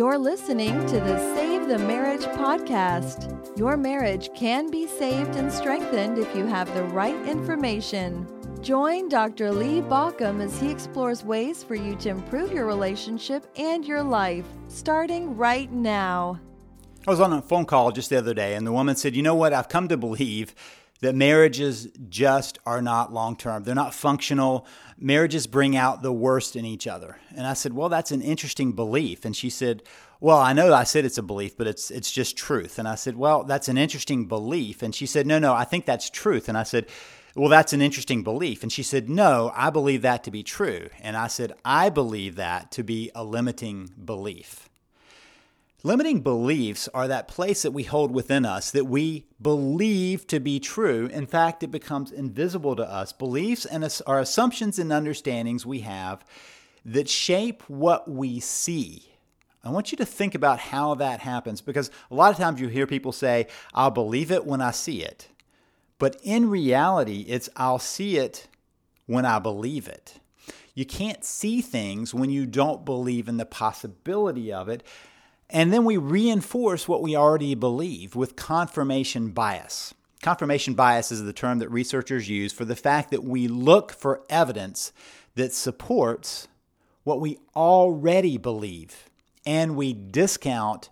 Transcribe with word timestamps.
You're 0.00 0.16
listening 0.16 0.86
to 0.86 0.98
the 0.98 1.18
Save 1.34 1.68
the 1.68 1.78
Marriage 1.78 2.22
podcast. 2.22 3.58
Your 3.58 3.76
marriage 3.76 4.30
can 4.34 4.70
be 4.70 4.86
saved 4.86 5.36
and 5.36 5.52
strengthened 5.52 6.16
if 6.16 6.34
you 6.34 6.46
have 6.46 6.72
the 6.72 6.84
right 6.84 7.28
information. 7.28 8.26
Join 8.62 9.10
Dr. 9.10 9.52
Lee 9.52 9.82
Baucom 9.82 10.42
as 10.42 10.58
he 10.58 10.70
explores 10.70 11.22
ways 11.22 11.62
for 11.62 11.74
you 11.74 11.96
to 11.96 12.08
improve 12.08 12.50
your 12.50 12.64
relationship 12.64 13.46
and 13.58 13.84
your 13.84 14.02
life, 14.02 14.46
starting 14.68 15.36
right 15.36 15.70
now. 15.70 16.40
I 17.06 17.10
was 17.10 17.20
on 17.20 17.34
a 17.34 17.42
phone 17.42 17.66
call 17.66 17.92
just 17.92 18.08
the 18.08 18.16
other 18.16 18.32
day, 18.32 18.54
and 18.54 18.66
the 18.66 18.72
woman 18.72 18.96
said, 18.96 19.14
You 19.14 19.22
know 19.22 19.34
what? 19.34 19.52
I've 19.52 19.68
come 19.68 19.86
to 19.88 19.98
believe 19.98 20.54
that 21.00 21.14
marriages 21.14 21.88
just 22.08 22.58
are 22.66 22.82
not 22.82 23.12
long 23.12 23.36
term. 23.36 23.64
They're 23.64 23.74
not 23.74 23.94
functional. 23.94 24.66
Marriages 24.98 25.46
bring 25.46 25.76
out 25.76 26.02
the 26.02 26.12
worst 26.12 26.56
in 26.56 26.64
each 26.64 26.86
other. 26.86 27.16
And 27.34 27.46
I 27.46 27.54
said, 27.54 27.72
Well, 27.72 27.88
that's 27.88 28.10
an 28.10 28.22
interesting 28.22 28.72
belief. 28.72 29.24
And 29.24 29.34
she 29.34 29.50
said, 29.50 29.82
Well, 30.20 30.38
I 30.38 30.52
know 30.52 30.74
I 30.74 30.84
said 30.84 31.04
it's 31.04 31.18
a 31.18 31.22
belief, 31.22 31.56
but 31.56 31.66
it's 31.66 31.90
it's 31.90 32.12
just 32.12 32.36
truth. 32.36 32.78
And 32.78 32.86
I 32.86 32.94
said, 32.94 33.16
Well, 33.16 33.44
that's 33.44 33.68
an 33.68 33.78
interesting 33.78 34.26
belief. 34.26 34.82
And 34.82 34.94
she 34.94 35.06
said, 35.06 35.26
No, 35.26 35.38
no, 35.38 35.54
I 35.54 35.64
think 35.64 35.86
that's 35.86 36.10
truth. 36.10 36.48
And 36.48 36.56
I 36.56 36.64
said, 36.64 36.86
well, 37.36 37.48
that's 37.48 37.72
an 37.72 37.80
interesting 37.80 38.22
belief. 38.24 38.62
And 38.62 38.72
she 38.72 38.82
said, 38.82 39.08
No, 39.08 39.52
I 39.54 39.70
believe 39.70 40.02
that 40.02 40.24
to 40.24 40.30
be 40.30 40.42
true. 40.42 40.88
And 41.00 41.16
I 41.16 41.28
said, 41.28 41.52
I 41.64 41.88
believe 41.88 42.36
that 42.36 42.72
to 42.72 42.82
be 42.82 43.10
a 43.14 43.24
limiting 43.24 43.90
belief. 44.04 44.69
Limiting 45.82 46.20
beliefs 46.20 46.88
are 46.92 47.08
that 47.08 47.26
place 47.26 47.62
that 47.62 47.70
we 47.70 47.84
hold 47.84 48.10
within 48.10 48.44
us 48.44 48.70
that 48.70 48.84
we 48.84 49.24
believe 49.40 50.26
to 50.26 50.38
be 50.38 50.60
true. 50.60 51.06
In 51.06 51.26
fact, 51.26 51.62
it 51.62 51.70
becomes 51.70 52.12
invisible 52.12 52.76
to 52.76 52.82
us. 52.82 53.14
Beliefs 53.14 53.64
and 53.64 53.82
are 54.06 54.20
assumptions 54.20 54.78
and 54.78 54.92
understandings 54.92 55.64
we 55.64 55.80
have 55.80 56.22
that 56.84 57.08
shape 57.08 57.62
what 57.66 58.10
we 58.10 58.40
see. 58.40 59.12
I 59.64 59.70
want 59.70 59.90
you 59.90 59.96
to 59.98 60.06
think 60.06 60.34
about 60.34 60.58
how 60.58 60.94
that 60.96 61.20
happens 61.20 61.62
because 61.62 61.90
a 62.10 62.14
lot 62.14 62.32
of 62.32 62.38
times 62.38 62.60
you 62.60 62.68
hear 62.68 62.86
people 62.86 63.12
say, 63.12 63.46
I'll 63.72 63.90
believe 63.90 64.30
it 64.30 64.46
when 64.46 64.60
I 64.60 64.70
see 64.72 65.02
it. 65.02 65.28
But 65.98 66.18
in 66.22 66.50
reality, 66.50 67.26
it's 67.28 67.48
I'll 67.56 67.78
see 67.78 68.16
it 68.16 68.48
when 69.06 69.24
I 69.24 69.38
believe 69.38 69.88
it. 69.88 70.20
You 70.74 70.84
can't 70.86 71.24
see 71.24 71.60
things 71.60 72.14
when 72.14 72.30
you 72.30 72.46
don't 72.46 72.84
believe 72.84 73.28
in 73.28 73.36
the 73.38 73.46
possibility 73.46 74.52
of 74.52 74.68
it. 74.68 74.82
And 75.52 75.72
then 75.72 75.84
we 75.84 75.96
reinforce 75.96 76.86
what 76.86 77.02
we 77.02 77.16
already 77.16 77.54
believe 77.54 78.14
with 78.14 78.36
confirmation 78.36 79.30
bias. 79.30 79.94
Confirmation 80.22 80.74
bias 80.74 81.10
is 81.10 81.22
the 81.22 81.32
term 81.32 81.58
that 81.58 81.70
researchers 81.70 82.28
use 82.28 82.52
for 82.52 82.64
the 82.64 82.76
fact 82.76 83.10
that 83.10 83.24
we 83.24 83.48
look 83.48 83.92
for 83.92 84.22
evidence 84.28 84.92
that 85.34 85.52
supports 85.52 86.46
what 87.04 87.20
we 87.20 87.38
already 87.56 88.36
believe 88.36 89.08
and 89.46 89.76
we 89.76 89.92
discount 89.92 90.90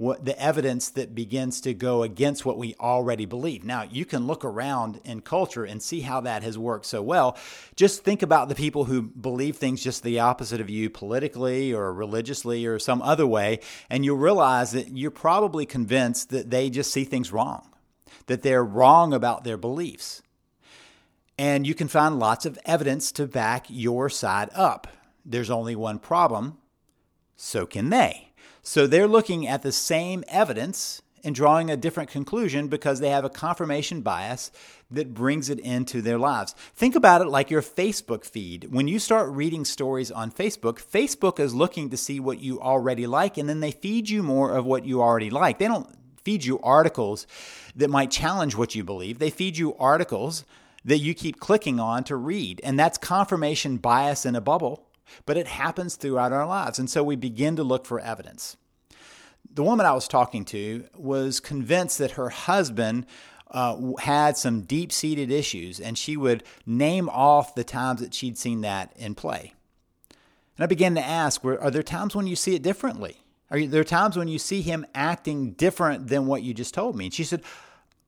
what 0.00 0.24
the 0.24 0.42
evidence 0.42 0.88
that 0.88 1.14
begins 1.14 1.60
to 1.60 1.74
go 1.74 2.02
against 2.02 2.46
what 2.46 2.56
we 2.56 2.74
already 2.80 3.26
believe. 3.26 3.62
Now, 3.62 3.82
you 3.82 4.06
can 4.06 4.26
look 4.26 4.46
around 4.46 4.98
in 5.04 5.20
culture 5.20 5.62
and 5.62 5.82
see 5.82 6.00
how 6.00 6.22
that 6.22 6.42
has 6.42 6.56
worked 6.56 6.86
so 6.86 7.02
well. 7.02 7.36
Just 7.76 8.02
think 8.02 8.22
about 8.22 8.48
the 8.48 8.54
people 8.54 8.86
who 8.86 9.02
believe 9.02 9.56
things 9.56 9.84
just 9.84 10.02
the 10.02 10.18
opposite 10.18 10.58
of 10.58 10.70
you 10.70 10.88
politically 10.88 11.74
or 11.74 11.92
religiously 11.92 12.64
or 12.64 12.78
some 12.78 13.02
other 13.02 13.26
way, 13.26 13.60
and 13.90 14.02
you'll 14.02 14.16
realize 14.16 14.72
that 14.72 14.88
you're 14.88 15.10
probably 15.10 15.66
convinced 15.66 16.30
that 16.30 16.48
they 16.48 16.70
just 16.70 16.90
see 16.90 17.04
things 17.04 17.30
wrong, 17.30 17.68
that 18.24 18.40
they're 18.40 18.64
wrong 18.64 19.12
about 19.12 19.44
their 19.44 19.58
beliefs. 19.58 20.22
And 21.36 21.66
you 21.66 21.74
can 21.74 21.88
find 21.88 22.18
lots 22.18 22.46
of 22.46 22.58
evidence 22.64 23.12
to 23.12 23.26
back 23.26 23.66
your 23.68 24.08
side 24.08 24.48
up. 24.54 24.88
There's 25.26 25.50
only 25.50 25.76
one 25.76 25.98
problem, 25.98 26.56
so 27.36 27.66
can 27.66 27.90
they. 27.90 28.29
So 28.62 28.86
they're 28.86 29.08
looking 29.08 29.46
at 29.46 29.62
the 29.62 29.72
same 29.72 30.24
evidence 30.28 31.02
and 31.24 31.34
drawing 31.34 31.70
a 31.70 31.76
different 31.76 32.10
conclusion 32.10 32.68
because 32.68 33.00
they 33.00 33.10
have 33.10 33.24
a 33.24 33.30
confirmation 33.30 34.00
bias 34.00 34.50
that 34.90 35.14
brings 35.14 35.50
it 35.50 35.60
into 35.60 36.02
their 36.02 36.18
lives. 36.18 36.54
Think 36.74 36.94
about 36.94 37.20
it 37.20 37.28
like 37.28 37.50
your 37.50 37.62
Facebook 37.62 38.24
feed. 38.24 38.68
When 38.70 38.88
you 38.88 38.98
start 38.98 39.30
reading 39.30 39.64
stories 39.64 40.10
on 40.10 40.30
Facebook, 40.30 40.82
Facebook 40.82 41.38
is 41.38 41.54
looking 41.54 41.90
to 41.90 41.96
see 41.96 42.20
what 42.20 42.40
you 42.40 42.60
already 42.60 43.06
like 43.06 43.36
and 43.38 43.48
then 43.48 43.60
they 43.60 43.70
feed 43.70 44.08
you 44.08 44.22
more 44.22 44.56
of 44.56 44.64
what 44.64 44.84
you 44.84 45.00
already 45.00 45.30
like. 45.30 45.58
They 45.58 45.68
don't 45.68 45.88
feed 46.24 46.44
you 46.44 46.58
articles 46.60 47.26
that 47.76 47.90
might 47.90 48.10
challenge 48.10 48.56
what 48.56 48.74
you 48.74 48.84
believe. 48.84 49.18
They 49.18 49.30
feed 49.30 49.56
you 49.56 49.76
articles 49.76 50.44
that 50.84 50.98
you 50.98 51.14
keep 51.14 51.40
clicking 51.40 51.78
on 51.78 52.04
to 52.04 52.16
read. 52.16 52.60
And 52.64 52.78
that's 52.78 52.98
confirmation 52.98 53.76
bias 53.76 54.24
in 54.24 54.34
a 54.34 54.40
bubble 54.40 54.86
but 55.26 55.36
it 55.36 55.46
happens 55.46 55.96
throughout 55.96 56.32
our 56.32 56.46
lives. 56.46 56.78
And 56.78 56.88
so 56.88 57.02
we 57.02 57.16
begin 57.16 57.56
to 57.56 57.62
look 57.62 57.86
for 57.86 58.00
evidence. 58.00 58.56
The 59.52 59.64
woman 59.64 59.86
I 59.86 59.92
was 59.92 60.06
talking 60.06 60.44
to 60.46 60.84
was 60.96 61.40
convinced 61.40 61.98
that 61.98 62.12
her 62.12 62.28
husband 62.28 63.06
uh, 63.50 63.94
had 63.98 64.36
some 64.36 64.62
deep 64.62 64.92
seated 64.92 65.30
issues, 65.30 65.80
and 65.80 65.98
she 65.98 66.16
would 66.16 66.44
name 66.66 67.08
off 67.08 67.54
the 67.54 67.64
times 67.64 68.00
that 68.00 68.14
she'd 68.14 68.38
seen 68.38 68.60
that 68.60 68.92
in 68.96 69.14
play. 69.14 69.52
And 70.56 70.64
I 70.64 70.66
began 70.66 70.94
to 70.94 71.04
ask, 71.04 71.44
are 71.44 71.70
there 71.70 71.82
times 71.82 72.14
when 72.14 72.26
you 72.26 72.36
see 72.36 72.54
it 72.54 72.62
differently? 72.62 73.16
Are 73.50 73.66
there 73.66 73.82
times 73.82 74.16
when 74.16 74.28
you 74.28 74.38
see 74.38 74.60
him 74.60 74.86
acting 74.94 75.52
different 75.52 76.06
than 76.08 76.26
what 76.26 76.42
you 76.42 76.54
just 76.54 76.74
told 76.74 76.94
me? 76.94 77.06
And 77.06 77.14
she 77.14 77.24
said, 77.24 77.42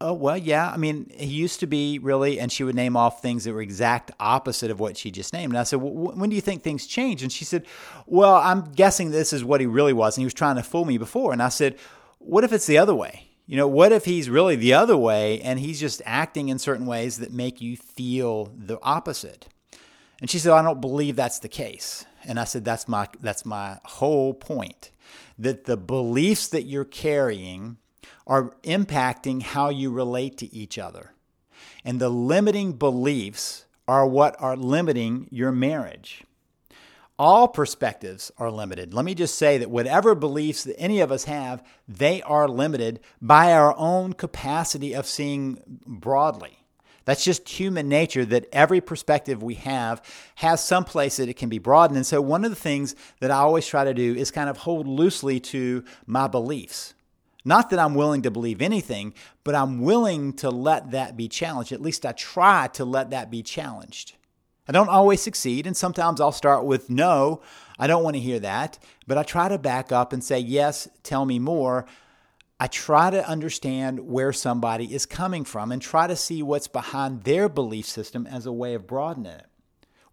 Oh, 0.02 0.14
well, 0.14 0.36
yeah. 0.36 0.68
I 0.68 0.76
mean, 0.78 1.10
he 1.14 1.26
used 1.26 1.60
to 1.60 1.68
be 1.68 2.00
really, 2.00 2.40
and 2.40 2.50
she 2.50 2.64
would 2.64 2.74
name 2.74 2.96
off 2.96 3.22
things 3.22 3.44
that 3.44 3.52
were 3.52 3.62
exact 3.62 4.10
opposite 4.18 4.68
of 4.68 4.80
what 4.80 4.96
she 4.96 5.12
just 5.12 5.32
named. 5.32 5.52
And 5.52 5.58
I 5.58 5.62
said, 5.62 5.76
when 5.80 6.28
do 6.28 6.34
you 6.34 6.42
think 6.42 6.62
things 6.62 6.88
change? 6.88 7.22
And 7.22 7.30
she 7.30 7.44
said, 7.44 7.64
Well, 8.06 8.34
I'm 8.34 8.72
guessing 8.72 9.12
this 9.12 9.32
is 9.32 9.44
what 9.44 9.60
he 9.60 9.66
really 9.66 9.92
was. 9.92 10.16
And 10.16 10.22
he 10.22 10.26
was 10.26 10.34
trying 10.34 10.56
to 10.56 10.64
fool 10.64 10.84
me 10.84 10.98
before. 10.98 11.32
And 11.32 11.40
I 11.40 11.50
said, 11.50 11.78
What 12.18 12.42
if 12.42 12.52
it's 12.52 12.66
the 12.66 12.78
other 12.78 12.96
way? 12.96 13.28
You 13.46 13.56
know, 13.56 13.68
what 13.68 13.92
if 13.92 14.04
he's 14.04 14.28
really 14.28 14.56
the 14.56 14.74
other 14.74 14.96
way 14.96 15.40
and 15.40 15.60
he's 15.60 15.78
just 15.78 16.02
acting 16.04 16.48
in 16.48 16.58
certain 16.58 16.86
ways 16.86 17.18
that 17.18 17.32
make 17.32 17.60
you 17.60 17.76
feel 17.76 18.52
the 18.56 18.80
opposite? 18.82 19.46
And 20.20 20.28
she 20.28 20.40
said, 20.40 20.52
I 20.52 20.62
don't 20.62 20.80
believe 20.80 21.14
that's 21.14 21.38
the 21.38 21.48
case. 21.48 22.06
And 22.24 22.40
I 22.40 22.44
said, 22.44 22.64
That's 22.64 22.88
my, 22.88 23.06
that's 23.20 23.46
my 23.46 23.78
whole 23.84 24.34
point 24.34 24.90
that 25.38 25.64
the 25.64 25.76
beliefs 25.76 26.48
that 26.48 26.64
you're 26.64 26.84
carrying 26.84 27.76
are 28.26 28.54
impacting 28.62 29.42
how 29.42 29.68
you 29.68 29.90
relate 29.90 30.36
to 30.38 30.54
each 30.54 30.78
other. 30.78 31.12
And 31.84 32.00
the 32.00 32.08
limiting 32.08 32.72
beliefs 32.72 33.66
are 33.88 34.06
what 34.06 34.36
are 34.38 34.56
limiting 34.56 35.28
your 35.30 35.52
marriage. 35.52 36.24
All 37.18 37.46
perspectives 37.46 38.32
are 38.38 38.50
limited. 38.50 38.94
Let 38.94 39.04
me 39.04 39.14
just 39.14 39.36
say 39.36 39.58
that 39.58 39.70
whatever 39.70 40.14
beliefs 40.14 40.64
that 40.64 40.78
any 40.78 41.00
of 41.00 41.12
us 41.12 41.24
have, 41.24 41.62
they 41.86 42.22
are 42.22 42.48
limited 42.48 43.00
by 43.20 43.52
our 43.52 43.76
own 43.76 44.12
capacity 44.12 44.94
of 44.94 45.06
seeing 45.06 45.62
broadly. 45.86 46.58
That's 47.04 47.24
just 47.24 47.48
human 47.48 47.88
nature 47.88 48.24
that 48.24 48.46
every 48.52 48.80
perspective 48.80 49.42
we 49.42 49.54
have 49.54 50.02
has 50.36 50.64
some 50.64 50.84
place 50.84 51.16
that 51.16 51.28
it 51.28 51.36
can 51.36 51.48
be 51.48 51.58
broadened. 51.58 51.96
And 51.96 52.06
so, 52.06 52.20
one 52.20 52.44
of 52.44 52.50
the 52.50 52.56
things 52.56 52.94
that 53.20 53.30
I 53.30 53.38
always 53.38 53.66
try 53.66 53.84
to 53.84 53.94
do 53.94 54.14
is 54.14 54.30
kind 54.30 54.48
of 54.48 54.58
hold 54.58 54.86
loosely 54.86 55.40
to 55.40 55.84
my 56.06 56.28
beliefs. 56.28 56.94
Not 57.44 57.70
that 57.70 57.78
I'm 57.78 57.94
willing 57.94 58.22
to 58.22 58.30
believe 58.30 58.62
anything, 58.62 59.14
but 59.42 59.54
I'm 59.54 59.80
willing 59.80 60.32
to 60.34 60.50
let 60.50 60.92
that 60.92 61.16
be 61.16 61.28
challenged. 61.28 61.72
At 61.72 61.82
least 61.82 62.06
I 62.06 62.12
try 62.12 62.68
to 62.74 62.84
let 62.84 63.10
that 63.10 63.30
be 63.30 63.42
challenged. 63.42 64.14
I 64.68 64.72
don't 64.72 64.88
always 64.88 65.20
succeed, 65.20 65.66
and 65.66 65.76
sometimes 65.76 66.20
I'll 66.20 66.30
start 66.30 66.64
with 66.64 66.88
no, 66.88 67.42
I 67.80 67.88
don't 67.88 68.04
want 68.04 68.14
to 68.14 68.20
hear 68.22 68.38
that, 68.40 68.78
but 69.08 69.18
I 69.18 69.24
try 69.24 69.48
to 69.48 69.58
back 69.58 69.90
up 69.90 70.12
and 70.12 70.22
say, 70.22 70.38
yes, 70.38 70.88
tell 71.02 71.24
me 71.24 71.40
more. 71.40 71.84
I 72.60 72.68
try 72.68 73.10
to 73.10 73.28
understand 73.28 73.98
where 74.06 74.32
somebody 74.32 74.94
is 74.94 75.04
coming 75.04 75.44
from 75.44 75.72
and 75.72 75.82
try 75.82 76.06
to 76.06 76.14
see 76.14 76.44
what's 76.44 76.68
behind 76.68 77.24
their 77.24 77.48
belief 77.48 77.86
system 77.86 78.24
as 78.24 78.46
a 78.46 78.52
way 78.52 78.74
of 78.74 78.86
broadening 78.86 79.32
it. 79.32 79.46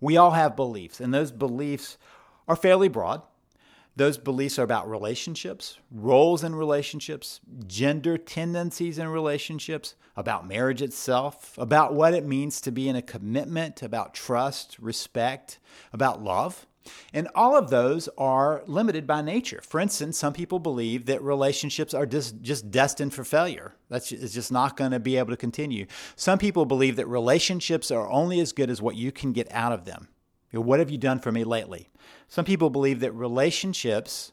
We 0.01 0.17
all 0.17 0.31
have 0.31 0.55
beliefs, 0.55 0.99
and 0.99 1.13
those 1.13 1.31
beliefs 1.31 1.99
are 2.47 2.55
fairly 2.55 2.87
broad. 2.87 3.21
Those 3.99 4.17
beliefs 4.17 4.57
are 4.57 4.63
about 4.63 4.89
relationships, 4.89 5.77
roles 5.91 6.41
in 6.41 6.55
relationships, 6.55 7.41
gender 7.67 8.17
tendencies 8.17 8.97
in 8.97 9.09
relationships, 9.09 9.95
about 10.15 10.47
marriage 10.47 10.81
itself, 10.81 11.57
about 11.57 11.93
what 11.93 12.13
it 12.13 12.25
means 12.25 12.61
to 12.61 12.71
be 12.71 12.87
in 12.87 12.95
a 12.95 13.01
commitment, 13.01 13.81
about 13.81 14.13
trust, 14.13 14.79
respect, 14.79 15.59
about 15.91 16.23
love. 16.23 16.65
And 17.11 17.27
all 17.35 17.57
of 17.57 17.71
those 17.71 18.07
are 18.17 18.63
limited 18.67 19.05
by 19.05 19.21
nature. 19.21 19.59
For 19.67 19.81
instance, 19.81 20.17
some 20.17 20.31
people 20.31 20.59
believe 20.59 21.05
that 21.07 21.21
relationships 21.21 21.93
are 21.93 22.05
just, 22.05 22.41
just 22.41 22.71
destined 22.71 23.13
for 23.13 23.25
failure. 23.25 23.73
That's 23.89 24.13
it's 24.13 24.33
just 24.33 24.49
not 24.49 24.77
going 24.77 24.91
to 24.91 25.01
be 25.01 25.17
able 25.17 25.31
to 25.31 25.35
continue. 25.35 25.87
Some 26.15 26.39
people 26.39 26.65
believe 26.65 26.95
that 26.95 27.07
relationships 27.07 27.91
are 27.91 28.09
only 28.09 28.39
as 28.39 28.53
good 28.53 28.69
as 28.69 28.81
what 28.81 28.95
you 28.95 29.11
can 29.11 29.33
get 29.33 29.51
out 29.51 29.73
of 29.73 29.83
them. 29.83 30.07
You 30.51 30.59
know, 30.59 30.65
what 30.65 30.79
have 30.79 30.89
you 30.89 30.97
done 30.97 31.19
for 31.19 31.31
me 31.31 31.43
lately? 31.43 31.89
Some 32.27 32.45
people 32.45 32.69
believe 32.69 32.99
that 33.01 33.11
relationships 33.11 34.31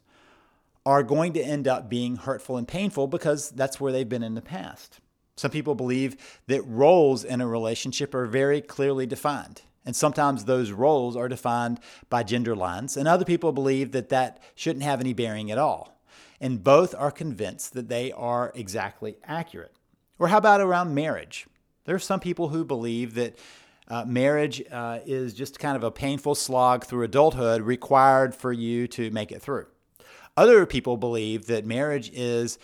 are 0.84 1.02
going 1.02 1.32
to 1.32 1.42
end 1.42 1.66
up 1.66 1.88
being 1.88 2.16
hurtful 2.16 2.56
and 2.56 2.66
painful 2.68 3.06
because 3.06 3.50
that's 3.50 3.80
where 3.80 3.92
they've 3.92 4.08
been 4.08 4.22
in 4.22 4.34
the 4.34 4.42
past. 4.42 5.00
Some 5.36 5.50
people 5.50 5.74
believe 5.74 6.16
that 6.46 6.62
roles 6.62 7.24
in 7.24 7.40
a 7.40 7.46
relationship 7.46 8.14
are 8.14 8.26
very 8.26 8.60
clearly 8.60 9.04
defined. 9.04 9.62
And 9.84 9.94
sometimes 9.94 10.44
those 10.44 10.70
roles 10.70 11.16
are 11.16 11.28
defined 11.28 11.80
by 12.08 12.22
gender 12.22 12.56
lines. 12.56 12.96
And 12.96 13.06
other 13.06 13.24
people 13.24 13.52
believe 13.52 13.92
that 13.92 14.08
that 14.08 14.40
shouldn't 14.54 14.84
have 14.84 15.00
any 15.00 15.12
bearing 15.12 15.50
at 15.50 15.58
all. 15.58 15.96
and 16.40 16.62
both 16.62 16.94
are 16.94 17.10
convinced 17.10 17.72
that 17.74 17.88
they 17.88 18.12
are 18.12 18.52
exactly 18.54 19.16
accurate. 19.24 19.74
Or 20.18 20.28
how 20.28 20.38
about 20.38 20.60
around 20.60 20.94
marriage? 20.94 21.46
There 21.84 21.94
are 21.94 22.00
some 22.00 22.20
people 22.20 22.48
who 22.48 22.64
believe 22.64 23.14
that 23.14 23.38
uh, 23.88 24.04
marriage 24.04 24.62
uh, 24.70 24.98
is 25.06 25.34
just 25.34 25.58
kind 25.58 25.76
of 25.76 25.84
a 25.84 25.90
painful 25.90 26.34
slog 26.34 26.84
through 26.84 27.04
adulthood 27.04 27.62
required 27.62 28.34
for 28.34 28.52
you 28.52 28.88
to 28.88 29.10
make 29.10 29.30
it 29.32 29.40
through. 29.40 29.66
Other 30.36 30.66
people 30.66 30.96
believe 30.96 31.46
that 31.46 31.64
marriage 31.64 32.10
is 32.12 32.58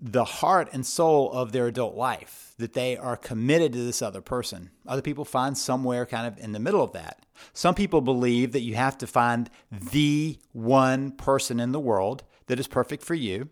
the 0.00 0.24
heart 0.24 0.68
and 0.72 0.84
soul 0.84 1.32
of 1.32 1.52
their 1.52 1.66
adult 1.66 1.94
life, 1.94 2.52
that 2.58 2.74
they 2.74 2.96
are 2.96 3.16
committed 3.16 3.72
to 3.72 3.78
this 3.78 4.02
other 4.02 4.20
person. 4.20 4.70
Other 4.86 5.02
people 5.02 5.24
find 5.24 5.56
somewhere 5.56 6.04
kind 6.04 6.26
of 6.26 6.38
in 6.38 6.52
the 6.52 6.60
middle 6.60 6.82
of 6.82 6.92
that. 6.92 7.24
Some 7.52 7.74
people 7.74 8.00
believe 8.00 8.52
that 8.52 8.60
you 8.60 8.74
have 8.74 8.98
to 8.98 9.06
find 9.06 9.50
the 9.70 10.38
one 10.52 11.12
person 11.12 11.58
in 11.58 11.72
the 11.72 11.80
world 11.80 12.24
that 12.46 12.60
is 12.60 12.68
perfect 12.68 13.02
for 13.02 13.14
you. 13.14 13.48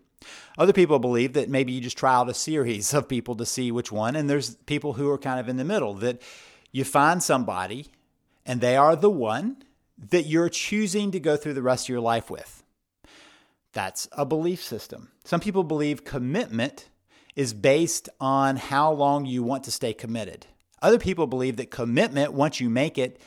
Other 0.57 0.73
people 0.73 0.99
believe 0.99 1.33
that 1.33 1.49
maybe 1.49 1.71
you 1.71 1.81
just 1.81 1.97
try 1.97 2.13
out 2.13 2.29
a 2.29 2.33
series 2.33 2.93
of 2.93 3.07
people 3.07 3.35
to 3.35 3.45
see 3.45 3.71
which 3.71 3.91
one. 3.91 4.15
And 4.15 4.29
there's 4.29 4.55
people 4.65 4.93
who 4.93 5.09
are 5.09 5.17
kind 5.17 5.39
of 5.39 5.49
in 5.49 5.57
the 5.57 5.65
middle 5.65 5.93
that 5.95 6.21
you 6.75 6.83
find 6.83 7.23
somebody 7.23 7.87
and 8.45 8.59
they 8.59 8.75
are 8.75 8.97
the 8.97 9.09
one 9.09 9.55
that 10.09 10.23
you're 10.23 10.49
choosing 10.49 11.09
to 11.11 11.21
go 11.21 11.37
through 11.37 11.53
the 11.53 11.61
rest 11.61 11.85
of 11.85 11.89
your 11.89 12.01
life 12.01 12.29
with. 12.29 12.65
That's 13.71 14.09
a 14.11 14.25
belief 14.25 14.61
system. 14.61 15.09
Some 15.23 15.39
people 15.39 15.63
believe 15.63 16.03
commitment 16.03 16.89
is 17.33 17.53
based 17.53 18.09
on 18.19 18.57
how 18.57 18.91
long 18.91 19.25
you 19.25 19.41
want 19.41 19.63
to 19.63 19.71
stay 19.71 19.93
committed. 19.93 20.47
Other 20.81 20.99
people 20.99 21.27
believe 21.27 21.55
that 21.57 21.71
commitment, 21.71 22.33
once 22.33 22.59
you 22.59 22.69
make 22.69 22.97
it, 22.97 23.21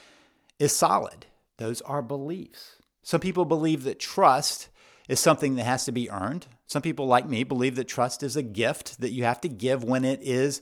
is 0.59 0.77
solid. 0.77 1.25
Those 1.57 1.81
are 1.81 2.03
beliefs. 2.03 2.77
Some 3.03 3.21
people 3.21 3.47
believe 3.47 3.85
that 3.85 3.99
trust 3.99 4.69
is 5.09 5.21
something 5.21 5.55
that 5.55 5.65
has 5.65 5.87
to 5.87 5.93
be 5.93 6.11
earned. 6.11 6.47
Some 6.67 6.83
people, 6.83 7.07
like 7.07 7.27
me, 7.27 7.45
believe 7.45 7.77
that 7.77 7.89
trust 7.89 8.23
is 8.23 8.37
a 8.37 8.43
gift 8.43 9.01
that 9.01 9.13
you 9.13 9.25
have 9.25 9.41
to 9.41 9.49
give 9.49 9.83
when 9.83 10.05
it 10.05 10.21
is 10.23 10.61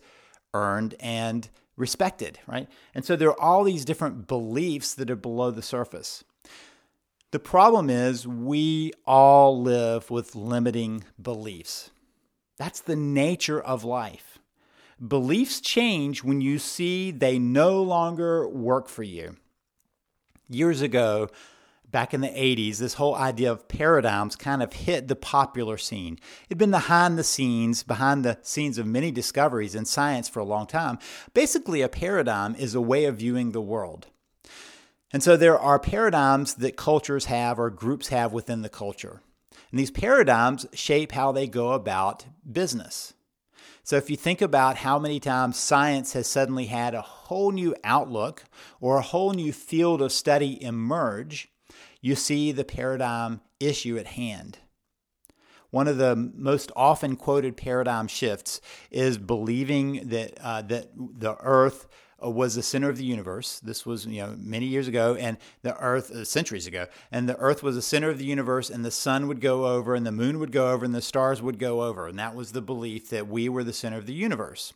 earned 0.55 0.94
and 1.00 1.49
respected, 1.76 2.38
right? 2.46 2.69
And 2.94 3.05
so 3.05 3.17
there 3.17 3.28
are 3.31 3.40
all 3.40 3.64
these 3.64 3.84
different 3.84 4.26
beliefs 4.26 4.94
that 4.94 5.11
are 5.11 5.17
below 5.17 5.50
the 5.50 5.62
surface. 5.62 6.25
The 7.32 7.38
problem 7.38 7.90
is 7.90 8.26
we 8.26 8.93
all 9.05 9.61
live 9.61 10.11
with 10.11 10.34
limiting 10.34 11.05
beliefs. 11.20 11.90
That's 12.56 12.81
the 12.81 12.96
nature 12.96 13.61
of 13.61 13.84
life. 13.84 14.38
Beliefs 15.06 15.61
change 15.61 16.25
when 16.25 16.40
you 16.40 16.58
see 16.58 17.11
they 17.11 17.38
no 17.38 17.82
longer 17.82 18.49
work 18.49 18.88
for 18.88 19.02
you. 19.02 19.37
Years 20.49 20.81
ago, 20.81 21.28
back 21.96 22.12
in 22.12 22.20
the 22.20 22.28
80s, 22.28 22.76
this 22.76 22.93
whole 22.93 23.14
idea 23.14 23.50
of 23.50 23.69
paradigms 23.69 24.37
kind 24.37 24.62
of 24.62 24.70
hit 24.75 25.08
the 25.08 25.16
popular 25.16 25.78
scene. 25.78 26.19
It'd 26.46 26.58
been 26.58 26.70
behind 26.70 27.16
the 27.16 27.25
scenes, 27.25 27.82
behind 27.82 28.22
the 28.22 28.37
scenes 28.43 28.76
of 28.76 28.87
many 28.87 29.10
discoveries 29.10 29.75
in 29.75 29.87
science 29.87 30.28
for 30.28 30.40
a 30.40 30.44
long 30.44 30.66
time. 30.66 30.98
Basically, 31.32 31.81
a 31.81 31.88
paradigm 31.88 32.54
is 32.54 32.75
a 32.75 32.82
way 32.82 33.06
of 33.06 33.16
viewing 33.16 33.52
the 33.52 33.62
world. 33.62 34.08
And 35.10 35.22
so 35.22 35.38
there 35.38 35.58
are 35.58 35.78
paradigms 35.78 36.56
that 36.56 36.76
cultures 36.76 37.25
have 37.25 37.58
or 37.58 37.70
groups 37.70 38.08
have 38.08 38.31
within 38.31 38.60
the 38.60 38.69
culture. 38.69 39.22
And 39.70 39.81
these 39.81 39.90
paradigms 39.90 40.66
shape 40.75 41.12
how 41.12 41.32
they 41.32 41.46
go 41.46 41.72
about 41.72 42.26
business. 42.52 43.14
So 43.84 43.96
if 43.96 44.10
you 44.10 44.19
think 44.19 44.42
about 44.42 44.76
how 44.76 44.99
many 44.99 45.19
times 45.19 45.56
science 45.56 46.12
has 46.12 46.26
suddenly 46.26 46.66
had 46.66 46.94
a 46.94 47.00
whole 47.00 47.52
new 47.52 47.75
outlook 47.82 48.44
or 48.82 48.99
a 48.99 49.02
whole 49.02 49.32
new 49.32 49.54
field 49.54 50.02
of 50.02 50.12
study 50.12 50.62
emerge, 50.62 51.49
you 52.06 52.14
see 52.14 52.53
the 52.53 52.64
paradigm 52.64 53.41
issue 53.58 53.99
at 53.99 54.06
hand. 54.06 54.58
One 55.70 55.88
of 55.88 55.99
the 55.99 56.14
most 56.14 56.70
often 56.76 57.17
quoted 57.17 57.56
paradigm 57.56 58.06
shifts 58.06 58.61
is 58.93 59.19
believing 59.19 60.08
that 60.11 60.38
uh, 60.41 60.62
that 60.62 60.91
the 60.94 61.37
Earth 61.41 61.88
was 62.23 62.55
the 62.55 62.62
center 62.62 62.88
of 62.88 62.97
the 62.97 63.05
universe. 63.05 63.58
This 63.58 63.85
was 63.85 64.06
you 64.06 64.23
know 64.23 64.37
many 64.38 64.67
years 64.67 64.87
ago, 64.87 65.17
and 65.17 65.37
the 65.62 65.76
Earth 65.79 66.12
uh, 66.12 66.25
centuries 66.25 66.69
ago, 66.69 66.87
and 67.11 67.29
the 67.29 67.37
Earth 67.38 67.64
was 67.64 67.75
the 67.75 67.82
center 67.82 68.09
of 68.09 68.19
the 68.19 68.25
universe, 68.25 68.70
and 68.70 68.85
the 68.85 68.93
sun 68.93 69.26
would 69.26 69.41
go 69.41 69.67
over, 69.67 69.97
and 69.97 70.06
the 70.06 70.12
moon 70.12 70.38
would 70.38 70.52
go 70.52 70.70
over, 70.70 70.85
and 70.85 70.94
the 70.94 71.02
stars 71.02 71.43
would 71.43 71.59
go 71.59 71.82
over, 71.82 72.06
and 72.06 72.19
that 72.20 72.37
was 72.37 72.52
the 72.52 72.62
belief 72.62 73.11
that 73.11 73.26
we 73.26 73.49
were 73.49 73.64
the 73.64 73.73
center 73.73 73.99
of 73.99 74.06
the 74.06 74.14
universe. 74.14 74.73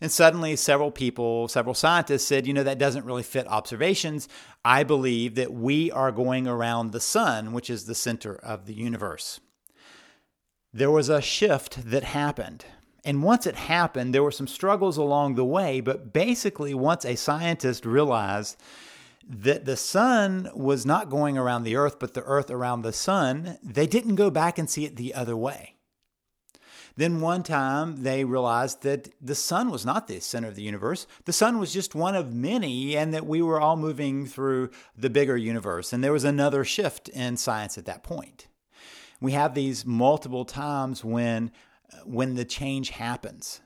And 0.00 0.12
suddenly, 0.12 0.56
several 0.56 0.90
people, 0.90 1.48
several 1.48 1.74
scientists 1.74 2.26
said, 2.26 2.46
you 2.46 2.52
know, 2.52 2.62
that 2.62 2.78
doesn't 2.78 3.06
really 3.06 3.22
fit 3.22 3.48
observations. 3.48 4.28
I 4.62 4.82
believe 4.82 5.36
that 5.36 5.54
we 5.54 5.90
are 5.90 6.12
going 6.12 6.46
around 6.46 6.92
the 6.92 7.00
sun, 7.00 7.52
which 7.52 7.70
is 7.70 7.86
the 7.86 7.94
center 7.94 8.34
of 8.36 8.66
the 8.66 8.74
universe. 8.74 9.40
There 10.70 10.90
was 10.90 11.08
a 11.08 11.22
shift 11.22 11.90
that 11.90 12.04
happened. 12.04 12.66
And 13.06 13.22
once 13.22 13.46
it 13.46 13.54
happened, 13.54 14.12
there 14.12 14.22
were 14.22 14.30
some 14.30 14.48
struggles 14.48 14.98
along 14.98 15.34
the 15.36 15.44
way. 15.44 15.80
But 15.80 16.12
basically, 16.12 16.74
once 16.74 17.06
a 17.06 17.16
scientist 17.16 17.86
realized 17.86 18.60
that 19.26 19.64
the 19.64 19.76
sun 19.76 20.50
was 20.54 20.84
not 20.84 21.08
going 21.08 21.38
around 21.38 21.62
the 21.62 21.76
earth, 21.76 21.98
but 21.98 22.12
the 22.12 22.24
earth 22.24 22.50
around 22.50 22.82
the 22.82 22.92
sun, 22.92 23.58
they 23.62 23.86
didn't 23.86 24.16
go 24.16 24.28
back 24.28 24.58
and 24.58 24.68
see 24.68 24.84
it 24.84 24.96
the 24.96 25.14
other 25.14 25.36
way. 25.36 25.75
Then 26.96 27.20
one 27.20 27.42
time 27.42 28.02
they 28.02 28.24
realized 28.24 28.82
that 28.82 29.08
the 29.20 29.34
sun 29.34 29.70
was 29.70 29.84
not 29.84 30.08
the 30.08 30.20
center 30.20 30.48
of 30.48 30.54
the 30.54 30.62
universe. 30.62 31.06
The 31.26 31.32
sun 31.32 31.58
was 31.58 31.72
just 31.72 31.94
one 31.94 32.14
of 32.14 32.32
many, 32.32 32.96
and 32.96 33.12
that 33.12 33.26
we 33.26 33.42
were 33.42 33.60
all 33.60 33.76
moving 33.76 34.26
through 34.26 34.70
the 34.96 35.10
bigger 35.10 35.36
universe. 35.36 35.92
And 35.92 36.02
there 36.02 36.12
was 36.12 36.24
another 36.24 36.64
shift 36.64 37.08
in 37.10 37.36
science 37.36 37.76
at 37.76 37.84
that 37.84 38.02
point. 38.02 38.48
We 39.20 39.32
have 39.32 39.54
these 39.54 39.84
multiple 39.84 40.44
times 40.44 41.04
when 41.04 41.52
when 42.04 42.34
the 42.34 42.44
change 42.44 42.90
happens. 42.90 43.60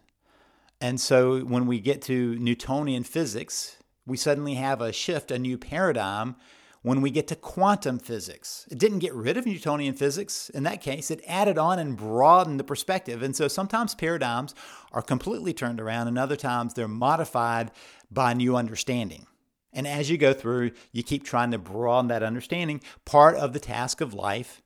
And 0.80 1.00
so 1.00 1.40
when 1.40 1.66
we 1.66 1.80
get 1.80 2.02
to 2.02 2.36
Newtonian 2.36 3.04
physics, 3.04 3.76
we 4.06 4.16
suddenly 4.16 4.54
have 4.54 4.80
a 4.80 4.92
shift, 4.92 5.30
a 5.30 5.38
new 5.38 5.58
paradigm 5.58 6.36
when 6.82 7.02
we 7.02 7.10
get 7.10 7.28
to 7.28 7.36
quantum 7.36 7.98
physics. 7.98 8.66
It 8.70 8.78
didn't 8.78 9.00
get 9.00 9.14
rid 9.14 9.36
of 9.36 9.44
Newtonian 9.44 9.94
physics. 9.94 10.48
In 10.50 10.62
that 10.62 10.80
case, 10.80 11.10
it 11.10 11.22
added 11.26 11.58
on 11.58 11.78
and 11.78 11.96
broadened 11.96 12.58
the 12.58 12.64
perspective. 12.64 13.22
And 13.22 13.36
so 13.36 13.48
sometimes 13.48 13.94
paradigms 13.94 14.54
are 14.92 15.02
completely 15.02 15.52
turned 15.52 15.80
around, 15.80 16.08
and 16.08 16.18
other 16.18 16.36
times 16.36 16.74
they're 16.74 16.88
modified 16.88 17.70
by 18.10 18.32
new 18.32 18.56
understanding. 18.56 19.26
And 19.72 19.86
as 19.86 20.10
you 20.10 20.18
go 20.18 20.32
through, 20.32 20.72
you 20.90 21.02
keep 21.02 21.24
trying 21.24 21.50
to 21.52 21.58
broaden 21.58 22.08
that 22.08 22.22
understanding. 22.22 22.80
Part 23.04 23.36
of 23.36 23.52
the 23.52 23.60
task 23.60 24.00
of 24.00 24.14
life 24.14 24.62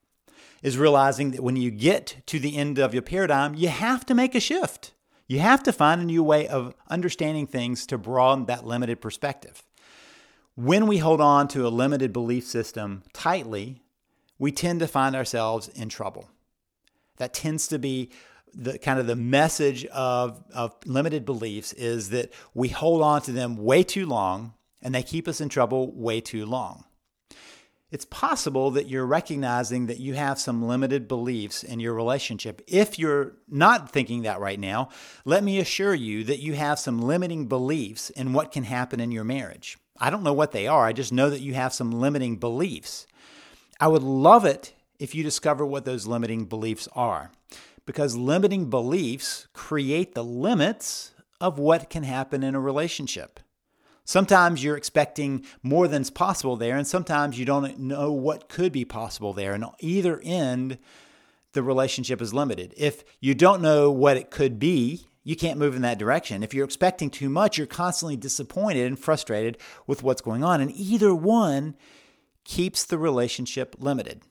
is 0.63 0.79
realizing 0.79 1.33
that 1.33 1.43
when 1.43 1.57
you 1.57 1.71
get 1.71 2.23
to 2.27 2.39
the 2.39 2.57
end 2.57 2.79
of 2.79 2.95
your 2.95 3.03
paradigm, 3.03 3.55
you 3.55 3.69
have 3.69 4.07
to 4.07 4.15
make 4.15 4.35
a 4.35 4.41
shift. 4.41 4.95
You 5.27 5.41
have 5.41 5.63
to 5.65 5.73
find 5.73 6.01
a 6.01 6.05
new 6.05 6.23
way 6.23 6.49
of 6.49 6.75
understanding 6.89 7.47
things 7.47 7.87
to 7.87 7.99
broaden 7.99 8.47
that 8.47 8.67
limited 8.67 9.01
perspective. 9.01 9.63
When 10.57 10.87
we 10.87 10.99
hold 10.99 11.21
on 11.21 11.49
to 11.49 11.67
a 11.67 11.69
limited 11.69 12.13
belief 12.13 12.45
system 12.45 13.03
tightly, 13.13 13.83
we 14.39 14.53
tend 14.53 14.79
to 14.81 14.87
find 14.87 15.17
ourselves 15.17 15.67
in 15.69 15.89
trouble. 15.89 16.29
That 17.17 17.35
tends 17.35 17.67
to 17.69 17.79
be 17.79 18.11
the 18.53 18.79
kind 18.79 19.01
of 19.01 19.09
the 19.09 19.17
message 19.17 19.85
of, 19.87 20.45
of 20.55 20.77
limited 20.87 21.25
beliefs 21.25 21.73
is 21.73 22.11
that 22.11 22.33
we 22.55 22.69
hold 22.69 23.03
on 23.03 23.21
to 23.23 23.33
them 23.33 23.57
way 23.57 23.83
too 23.83 24.07
long 24.07 24.55
and 24.81 24.95
they 24.95 25.03
keep 25.03 25.27
us 25.27 25.41
in 25.41 25.49
trouble 25.49 25.93
way 25.93 26.21
too 26.21 26.47
long. 26.47 26.85
It's 27.91 28.05
possible 28.05 28.71
that 28.73 28.89
you're 28.89 29.07
recognizing 29.07 29.87
that 29.87 29.99
you 29.99 30.15
have 30.15 30.39
some 30.39 30.63
limited 30.63 31.09
beliefs 31.09 31.65
in 31.65 31.81
your 31.81 31.95
relationship. 31.95 32.63
If 32.69 32.97
you're 32.97 33.33
not 33.49 33.91
thinking 33.91 34.23
that 34.23 34.41
right 34.41 34.59
now, 34.59 34.89
let 35.25 35.43
me 35.43 35.59
assure 35.59 35.95
you 35.95 36.23
that 36.25 36.41
you 36.41 36.53
have 36.53 36.79
some 36.79 37.03
limiting 37.03 37.47
beliefs 37.47 38.11
in 38.11 38.33
what 38.33 38.53
can 38.53 38.65
happen 38.65 39.01
in 39.01 39.11
your 39.11 39.25
marriage. 39.25 39.79
I 39.99 40.11
don't 40.11 40.23
know 40.23 40.33
what 40.33 40.53
they 40.53 40.67
are. 40.67 40.87
I 40.87 40.93
just 40.93 41.13
know 41.13 41.31
that 41.31 41.41
you 41.41 41.55
have 41.55 41.73
some 41.73 41.93
limiting 41.93 42.37
beliefs. 42.37 43.07
I 43.81 43.89
would 43.89 44.03
love 44.03 44.45
it 44.45 44.75
if 44.99 45.15
you 45.15 45.23
discover 45.23 45.65
what 45.65 45.85
those 45.85 46.07
limiting 46.07 46.47
beliefs 46.47 46.89
are, 46.95 47.31
because 47.87 48.17
limiting 48.17 48.71
beliefs 48.71 49.49
create 49.53 50.15
the 50.15 50.25
limits 50.25 51.13
of 51.41 51.59
what 51.59 51.91
can 51.91 52.05
happen 52.05 52.43
in 52.43 52.55
a 52.55 52.61
relationship. 52.61 53.41
Sometimes 54.05 54.63
you're 54.63 54.77
expecting 54.77 55.45
more 55.63 55.89
than's 55.89 56.11
possible 56.11 56.57
there, 56.57 56.77
and 56.77 56.87
sometimes 56.87 57.39
you 57.39 57.45
don't 57.45 57.79
know 57.79 58.13
what 58.13 58.49
could 58.49 58.71
be 58.71 58.85
possible 58.85 59.33
there. 59.33 59.55
And 59.55 59.65
either 59.81 60.21
end, 60.23 60.79
the 61.53 61.63
relationship 61.63 62.21
is 62.21 62.35
limited. 62.35 62.75
If 62.77 63.05
you 63.21 63.35
don't 63.35 63.63
know 63.63 63.91
what 63.91 64.17
it 64.17 64.31
could 64.31 64.59
be, 64.59 65.07
you 65.25 65.35
can't 65.35 65.59
move 65.59 65.75
in 65.75 65.83
that 65.83 65.99
direction. 65.99 66.43
If 66.43 66.53
you're 66.53 66.67
expecting 66.67 67.11
too 67.11 67.31
much, 67.31 67.57
you're 67.57 67.67
constantly 67.67 68.17
disappointed 68.17 68.87
and 68.87 68.99
frustrated 68.99 69.59
with 69.87 70.03
what's 70.03 70.21
going 70.21 70.45
on. 70.45 70.61
And 70.61 70.71
either 70.73 71.15
one 71.15 71.75
keeps 72.45 72.85
the 72.85 72.99
relationship 72.99 73.75
limited. 73.79 74.23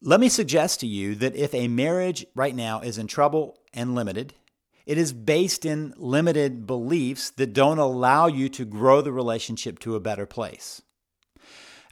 Let 0.00 0.18
me 0.18 0.30
suggest 0.30 0.80
to 0.80 0.86
you 0.86 1.14
that 1.16 1.36
if 1.36 1.54
a 1.54 1.68
marriage 1.68 2.26
right 2.34 2.56
now 2.56 2.80
is 2.80 2.98
in 2.98 3.06
trouble 3.06 3.58
and 3.72 3.94
limited, 3.94 4.34
it 4.86 4.98
is 4.98 5.12
based 5.12 5.64
in 5.64 5.94
limited 5.96 6.66
beliefs 6.66 7.30
that 7.30 7.52
don't 7.52 7.78
allow 7.78 8.26
you 8.26 8.48
to 8.48 8.64
grow 8.64 9.00
the 9.00 9.12
relationship 9.12 9.78
to 9.80 9.94
a 9.94 10.00
better 10.00 10.26
place. 10.26 10.82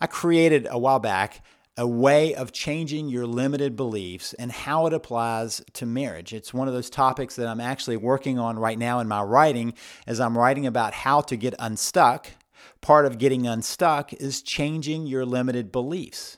I 0.00 0.06
created 0.06 0.66
a 0.68 0.78
while 0.78 0.98
back 0.98 1.44
a 1.80 1.86
way 1.86 2.34
of 2.34 2.52
changing 2.52 3.08
your 3.08 3.26
limited 3.26 3.74
beliefs 3.74 4.34
and 4.34 4.52
how 4.52 4.86
it 4.86 4.92
applies 4.92 5.62
to 5.72 5.86
marriage. 5.86 6.34
It's 6.34 6.52
one 6.52 6.68
of 6.68 6.74
those 6.74 6.90
topics 6.90 7.36
that 7.36 7.48
I'm 7.48 7.58
actually 7.58 7.96
working 7.96 8.38
on 8.38 8.58
right 8.58 8.78
now 8.78 9.00
in 9.00 9.08
my 9.08 9.22
writing 9.22 9.72
as 10.06 10.20
I'm 10.20 10.36
writing 10.36 10.66
about 10.66 10.92
how 10.92 11.22
to 11.22 11.36
get 11.36 11.54
unstuck. 11.58 12.26
Part 12.82 13.06
of 13.06 13.16
getting 13.16 13.46
unstuck 13.46 14.12
is 14.12 14.42
changing 14.42 15.06
your 15.06 15.24
limited 15.24 15.72
beliefs. 15.72 16.36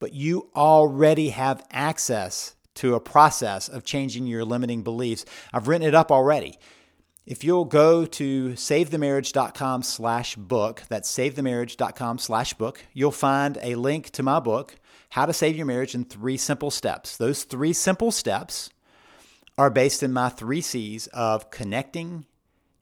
But 0.00 0.12
you 0.12 0.50
already 0.56 1.28
have 1.28 1.64
access 1.70 2.56
to 2.74 2.96
a 2.96 3.00
process 3.00 3.68
of 3.68 3.84
changing 3.84 4.26
your 4.26 4.44
limiting 4.44 4.82
beliefs. 4.82 5.24
I've 5.52 5.68
written 5.68 5.86
it 5.86 5.94
up 5.94 6.10
already. 6.10 6.58
If 7.28 7.44
you'll 7.44 7.66
go 7.66 8.06
to 8.06 8.48
savethemarriage.com 8.52 9.82
slash 9.82 10.34
book, 10.36 10.84
that's 10.88 11.14
savethemarriage.com 11.14 12.16
slash 12.16 12.54
book, 12.54 12.86
you'll 12.94 13.10
find 13.10 13.58
a 13.60 13.74
link 13.74 14.08
to 14.12 14.22
my 14.22 14.40
book, 14.40 14.76
How 15.10 15.26
to 15.26 15.34
Save 15.34 15.54
Your 15.54 15.66
Marriage 15.66 15.94
in 15.94 16.06
Three 16.06 16.38
Simple 16.38 16.70
Steps. 16.70 17.18
Those 17.18 17.44
three 17.44 17.74
simple 17.74 18.10
steps 18.12 18.70
are 19.58 19.68
based 19.68 20.02
in 20.02 20.10
my 20.10 20.30
three 20.30 20.62
C's 20.62 21.06
of 21.08 21.50
connecting, 21.50 22.24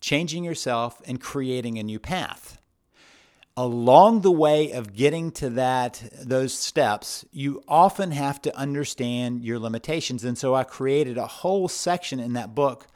changing 0.00 0.44
yourself, 0.44 1.02
and 1.08 1.20
creating 1.20 1.76
a 1.80 1.82
new 1.82 1.98
path. 1.98 2.60
Along 3.56 4.20
the 4.20 4.30
way 4.30 4.70
of 4.70 4.94
getting 4.94 5.32
to 5.32 5.50
that 5.50 6.04
those 6.22 6.54
steps, 6.54 7.24
you 7.32 7.64
often 7.66 8.12
have 8.12 8.40
to 8.42 8.56
understand 8.56 9.42
your 9.42 9.58
limitations. 9.58 10.22
And 10.22 10.38
so 10.38 10.54
I 10.54 10.62
created 10.62 11.18
a 11.18 11.26
whole 11.26 11.66
section 11.66 12.20
in 12.20 12.34
that 12.34 12.54
book 12.54 12.86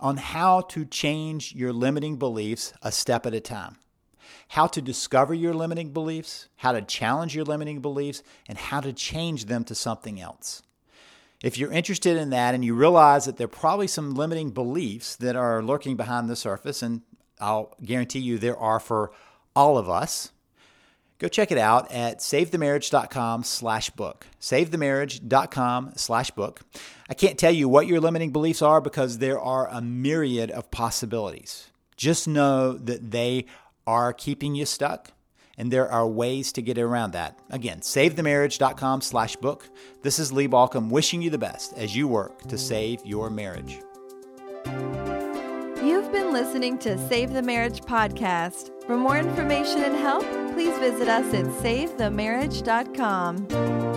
on 0.00 0.16
how 0.16 0.62
to 0.62 0.84
change 0.84 1.54
your 1.54 1.72
limiting 1.72 2.16
beliefs 2.16 2.72
a 2.82 2.90
step 2.90 3.26
at 3.26 3.34
a 3.34 3.40
time. 3.40 3.76
How 4.48 4.66
to 4.66 4.82
discover 4.82 5.32
your 5.32 5.54
limiting 5.54 5.92
beliefs, 5.92 6.48
how 6.56 6.72
to 6.72 6.82
challenge 6.82 7.36
your 7.36 7.44
limiting 7.44 7.80
beliefs, 7.80 8.22
and 8.48 8.58
how 8.58 8.80
to 8.80 8.92
change 8.92 9.44
them 9.44 9.64
to 9.64 9.74
something 9.74 10.20
else. 10.20 10.62
If 11.42 11.56
you're 11.56 11.72
interested 11.72 12.16
in 12.16 12.30
that 12.30 12.54
and 12.54 12.64
you 12.64 12.74
realize 12.74 13.24
that 13.24 13.36
there 13.36 13.46
are 13.46 13.48
probably 13.48 13.86
some 13.86 14.14
limiting 14.14 14.50
beliefs 14.50 15.16
that 15.16 15.36
are 15.36 15.62
lurking 15.62 15.96
behind 15.96 16.28
the 16.28 16.36
surface, 16.36 16.82
and 16.82 17.02
I'll 17.38 17.74
guarantee 17.82 18.18
you 18.18 18.38
there 18.38 18.58
are 18.58 18.80
for 18.80 19.12
all 19.54 19.78
of 19.78 19.88
us, 19.88 20.32
go 21.20 21.28
check 21.28 21.52
it 21.52 21.58
out 21.58 21.92
at 21.92 22.18
savethemarriage.com 22.18 23.44
slash 23.44 23.90
book. 23.90 24.26
Savethemarriage.com 24.40 25.92
slash 25.94 26.30
book. 26.32 26.62
I 27.08 27.14
can't 27.14 27.38
tell 27.38 27.52
you 27.52 27.68
what 27.68 27.86
your 27.86 28.00
limiting 28.00 28.32
beliefs 28.32 28.62
are 28.62 28.80
because 28.80 29.18
there 29.18 29.38
are 29.38 29.68
a 29.68 29.80
myriad 29.80 30.50
of 30.50 30.70
possibilities. 30.72 31.70
Just 31.96 32.26
know 32.26 32.72
that 32.72 33.12
they 33.12 33.44
are 33.86 34.12
keeping 34.12 34.54
you 34.54 34.64
stuck 34.64 35.12
and 35.58 35.70
there 35.70 35.90
are 35.90 36.08
ways 36.08 36.52
to 36.52 36.62
get 36.62 36.78
around 36.78 37.12
that. 37.12 37.38
Again 37.50 37.80
savethemarriage.com 37.80 39.02
slash 39.02 39.36
book. 39.36 39.68
This 40.02 40.18
is 40.18 40.32
Lee 40.32 40.48
Baucom 40.48 40.88
wishing 40.88 41.20
you 41.20 41.28
the 41.28 41.38
best 41.38 41.74
as 41.74 41.94
you 41.94 42.08
work 42.08 42.40
to 42.48 42.56
save 42.56 43.04
your 43.04 43.28
marriage. 43.28 43.78
You've 45.84 46.12
been 46.12 46.32
listening 46.32 46.78
to 46.78 46.96
Save 47.08 47.32
the 47.32 47.42
Marriage 47.42 47.80
podcast. 47.82 48.70
For 48.86 48.96
more 48.96 49.18
information 49.18 49.82
and 49.82 49.96
help, 49.96 50.24
please 50.52 50.78
visit 50.78 51.08
us 51.08 51.34
at 51.34 51.46
savethemarriage.com. 51.46 53.89